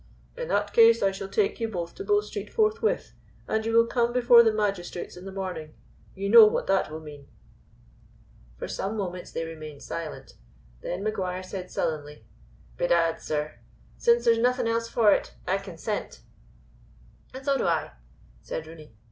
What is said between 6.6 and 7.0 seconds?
that